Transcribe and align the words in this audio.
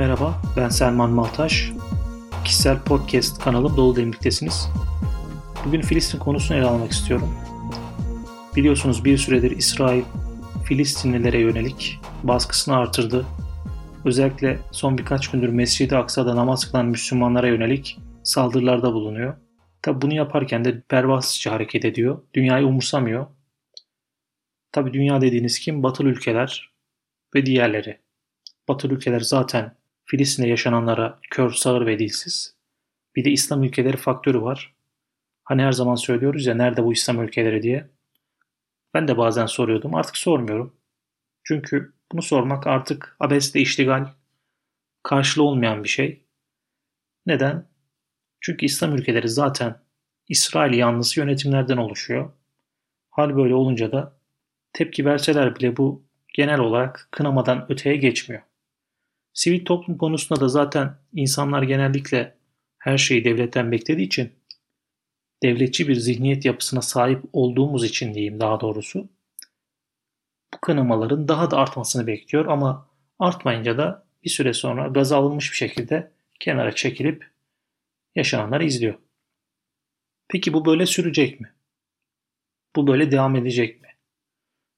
Merhaba, 0.00 0.42
ben 0.56 0.68
Selman 0.68 1.10
Maltaş. 1.10 1.72
Kişisel 2.44 2.82
podcast 2.82 3.44
kanalım 3.44 3.76
Dolu 3.76 3.96
Demlik'tesiniz. 3.96 4.68
Bugün 5.66 5.80
Filistin 5.80 6.18
konusunu 6.18 6.56
ele 6.56 6.66
almak 6.66 6.92
istiyorum. 6.92 7.34
Biliyorsunuz 8.56 9.04
bir 9.04 9.18
süredir 9.18 9.50
İsrail 9.50 10.02
Filistinlilere 10.64 11.40
yönelik 11.40 12.00
baskısını 12.22 12.76
artırdı. 12.76 13.26
Özellikle 14.04 14.58
son 14.72 14.98
birkaç 14.98 15.28
gündür 15.30 15.48
Mescid-i 15.48 15.96
Aksa'da 15.96 16.36
namaz 16.36 16.70
kılan 16.70 16.86
Müslümanlara 16.86 17.48
yönelik 17.48 17.98
saldırılarda 18.22 18.92
bulunuyor. 18.92 19.36
Tabi 19.82 20.02
bunu 20.02 20.14
yaparken 20.14 20.64
de 20.64 20.80
pervasızca 20.80 21.52
hareket 21.52 21.84
ediyor. 21.84 22.22
Dünyayı 22.34 22.66
umursamıyor. 22.66 23.26
Tabi 24.72 24.92
dünya 24.92 25.20
dediğiniz 25.20 25.58
kim? 25.58 25.82
Batılı 25.82 26.08
ülkeler 26.08 26.70
ve 27.34 27.46
diğerleri. 27.46 28.00
Batılı 28.68 28.94
ülkeler 28.94 29.20
zaten 29.20 29.79
Filistin'de 30.10 30.48
yaşananlara 30.48 31.18
kör, 31.30 31.50
sağır 31.50 31.86
ve 31.86 31.98
dilsiz. 31.98 32.54
Bir 33.16 33.24
de 33.24 33.30
İslam 33.30 33.62
ülkeleri 33.62 33.96
faktörü 33.96 34.42
var. 34.42 34.74
Hani 35.44 35.62
her 35.62 35.72
zaman 35.72 35.94
söylüyoruz 35.94 36.46
ya 36.46 36.54
nerede 36.54 36.84
bu 36.84 36.92
İslam 36.92 37.22
ülkeleri 37.22 37.62
diye. 37.62 37.90
Ben 38.94 39.08
de 39.08 39.18
bazen 39.18 39.46
soruyordum. 39.46 39.94
Artık 39.94 40.16
sormuyorum. 40.16 40.76
Çünkü 41.44 41.92
bunu 42.12 42.22
sormak 42.22 42.66
artık 42.66 43.16
abesle 43.20 43.60
iştigal, 43.60 44.06
karşılığı 45.02 45.44
olmayan 45.44 45.84
bir 45.84 45.88
şey. 45.88 46.24
Neden? 47.26 47.66
Çünkü 48.40 48.66
İslam 48.66 48.96
ülkeleri 48.96 49.28
zaten 49.28 49.80
İsrail 50.28 50.78
yanlısı 50.78 51.20
yönetimlerden 51.20 51.76
oluşuyor. 51.76 52.32
Hal 53.10 53.36
böyle 53.36 53.54
olunca 53.54 53.92
da 53.92 54.16
tepki 54.72 55.04
verseler 55.04 55.56
bile 55.56 55.76
bu 55.76 56.04
genel 56.34 56.60
olarak 56.60 57.08
kınamadan 57.10 57.72
öteye 57.72 57.96
geçmiyor. 57.96 58.42
Sivil 59.32 59.64
toplum 59.64 59.98
konusunda 59.98 60.40
da 60.40 60.48
zaten 60.48 60.96
insanlar 61.12 61.62
genellikle 61.62 62.36
her 62.78 62.98
şeyi 62.98 63.24
devletten 63.24 63.72
beklediği 63.72 64.06
için 64.06 64.32
devletçi 65.42 65.88
bir 65.88 65.94
zihniyet 65.94 66.44
yapısına 66.44 66.82
sahip 66.82 67.22
olduğumuz 67.32 67.84
için 67.84 68.14
diyeyim 68.14 68.40
daha 68.40 68.60
doğrusu 68.60 69.08
bu 70.54 70.60
kınamaların 70.60 71.28
daha 71.28 71.50
da 71.50 71.56
artmasını 71.56 72.06
bekliyor 72.06 72.46
ama 72.46 72.88
artmayınca 73.18 73.78
da 73.78 74.06
bir 74.24 74.30
süre 74.30 74.52
sonra 74.52 74.88
gaz 74.88 75.12
alınmış 75.12 75.52
bir 75.52 75.56
şekilde 75.56 76.12
kenara 76.40 76.74
çekilip 76.74 77.30
yaşananları 78.14 78.64
izliyor. 78.64 78.94
Peki 80.28 80.52
bu 80.52 80.64
böyle 80.64 80.86
sürecek 80.86 81.40
mi? 81.40 81.52
Bu 82.76 82.86
böyle 82.86 83.10
devam 83.10 83.36
edecek 83.36 83.82
mi? 83.82 83.88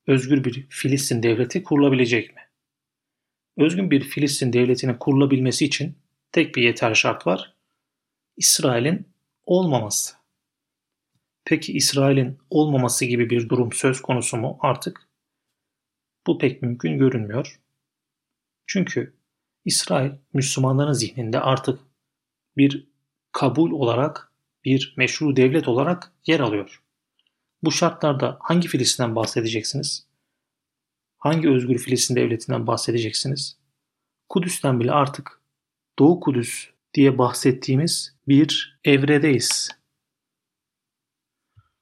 Özgür 0.07 0.45
bir 0.45 0.67
Filistin 0.69 1.23
devleti 1.23 1.63
kurulabilecek 1.63 2.37
mi? 2.37 2.43
Özgün 3.57 3.91
bir 3.91 4.01
Filistin 4.01 4.53
devletinin 4.53 4.95
kurulabilmesi 4.95 5.65
için 5.65 5.99
tek 6.33 6.55
bir 6.55 6.63
yeterli 6.63 6.97
şart 6.97 7.27
var. 7.27 7.55
İsrail'in 8.37 9.09
olmaması. 9.47 10.15
Peki 11.45 11.73
İsrail'in 11.73 12.39
olmaması 12.51 13.05
gibi 13.05 13.31
bir 13.31 13.49
durum 13.49 13.73
söz 13.73 14.03
konusu 14.03 14.37
mu 14.37 14.59
artık? 14.61 15.09
Bu 16.27 16.39
pek 16.39 16.63
mümkün 16.63 16.99
görünmüyor. 16.99 17.61
Çünkü 18.67 19.15
İsrail 19.65 20.11
Müslümanların 20.33 20.93
zihninde 20.93 21.41
artık 21.41 21.81
bir 22.57 22.87
kabul 23.33 23.71
olarak, 23.71 24.33
bir 24.65 24.95
meşru 24.97 25.37
devlet 25.37 25.69
olarak 25.69 26.13
yer 26.27 26.41
alıyor. 26.41 26.83
Bu 27.63 27.73
şartlarda 27.73 28.39
hangi 28.41 28.69
Filistin'den 28.69 29.17
bahsedeceksiniz? 29.17 30.12
Hangi 31.23 31.51
özgür 31.51 31.79
Filistin 31.79 32.17
devletinden 32.17 32.67
bahsedeceksiniz? 32.67 33.59
Kudüs'ten 34.29 34.81
bile 34.81 34.93
artık 34.93 35.41
Doğu 35.99 36.21
Kudüs 36.21 36.71
diye 36.95 37.19
bahsettiğimiz 37.19 38.17
bir 38.29 38.79
evredeyiz. 38.85 39.71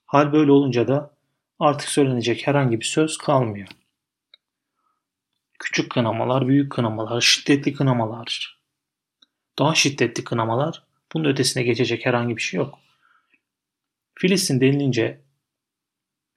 Hal 0.06 0.32
böyle 0.32 0.52
olunca 0.52 0.88
da 0.88 1.14
artık 1.58 1.88
söylenecek 1.88 2.46
herhangi 2.46 2.80
bir 2.80 2.84
söz 2.84 3.18
kalmıyor. 3.18 3.68
Küçük 5.58 5.90
kınamalar, 5.90 6.48
büyük 6.48 6.72
kınamalar, 6.72 7.20
şiddetli 7.20 7.72
kınamalar, 7.72 8.60
daha 9.58 9.74
şiddetli 9.74 10.24
kınamalar 10.24 10.86
bunun 11.12 11.28
ötesine 11.28 11.62
geçecek 11.62 12.06
herhangi 12.06 12.36
bir 12.36 12.42
şey 12.42 12.58
yok. 12.58 12.78
Filistin 14.14 14.60
denilince, 14.60 15.20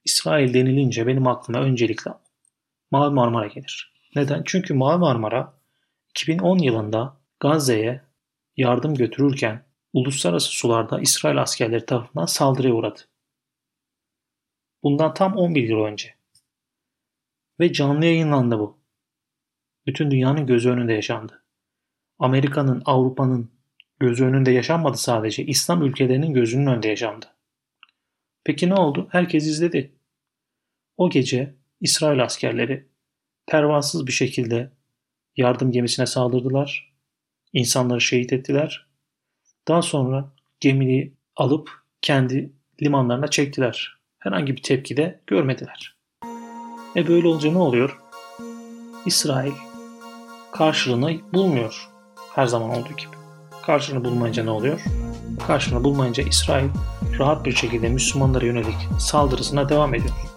İsrail 0.04 0.54
denilince 0.54 1.06
benim 1.06 1.26
aklıma 1.26 1.60
öncelikle 1.60 2.10
Mavi 2.94 3.14
Marmara 3.14 3.46
gelir. 3.46 3.92
Neden? 4.16 4.42
Çünkü 4.46 4.74
Mavi 4.74 4.98
Marmara 4.98 5.54
2010 6.10 6.58
yılında 6.58 7.16
Gazze'ye 7.40 8.00
yardım 8.56 8.94
götürürken 8.94 9.64
uluslararası 9.92 10.48
sularda 10.48 11.00
İsrail 11.00 11.42
askerleri 11.42 11.86
tarafından 11.86 12.26
saldırıya 12.26 12.74
uğradı. 12.74 13.00
Bundan 14.82 15.14
tam 15.14 15.36
11 15.36 15.68
yıl 15.68 15.78
önce. 15.78 16.14
Ve 17.60 17.72
canlı 17.72 18.04
yayınlandı 18.04 18.58
bu. 18.58 18.78
Bütün 19.86 20.10
dünyanın 20.10 20.46
gözü 20.46 20.70
önünde 20.70 20.92
yaşandı. 20.92 21.42
Amerika'nın, 22.18 22.82
Avrupa'nın 22.84 23.50
gözü 24.00 24.24
önünde 24.24 24.50
yaşanmadı 24.50 24.96
sadece. 24.96 25.44
İslam 25.44 25.82
ülkelerinin 25.82 26.34
gözünün 26.34 26.66
önünde 26.66 26.88
yaşandı. 26.88 27.26
Peki 28.44 28.68
ne 28.68 28.74
oldu? 28.74 29.08
Herkes 29.10 29.46
izledi. 29.46 29.92
O 30.96 31.10
gece 31.10 31.63
İsrail 31.84 32.24
askerleri 32.24 32.88
pervasız 33.46 34.06
bir 34.06 34.12
şekilde 34.12 34.70
yardım 35.36 35.72
gemisine 35.72 36.06
saldırdılar. 36.06 36.94
İnsanları 37.52 38.00
şehit 38.00 38.32
ettiler. 38.32 38.86
Daha 39.68 39.82
sonra 39.82 40.32
gemiyi 40.60 41.14
alıp 41.36 41.70
kendi 42.02 42.52
limanlarına 42.82 43.28
çektiler. 43.28 43.98
Herhangi 44.18 44.56
bir 44.56 44.62
tepki 44.62 44.96
de 44.96 45.20
görmediler. 45.26 45.96
E 46.96 47.08
böyle 47.08 47.28
olunca 47.28 47.50
ne 47.52 47.58
oluyor? 47.58 47.98
İsrail 49.06 49.52
karşılığını 50.52 51.32
bulmuyor. 51.32 51.88
Her 52.34 52.46
zaman 52.46 52.70
olduğu 52.70 52.96
gibi. 52.96 53.16
Karşılığını 53.62 54.04
bulmayınca 54.04 54.44
ne 54.44 54.50
oluyor? 54.50 54.84
Karşılığını 55.46 55.84
bulmayınca 55.84 56.24
İsrail 56.24 56.68
rahat 57.18 57.44
bir 57.44 57.52
şekilde 57.52 57.88
Müslümanlara 57.88 58.46
yönelik 58.46 58.76
saldırısına 58.98 59.68
devam 59.68 59.94
ediyor. 59.94 60.33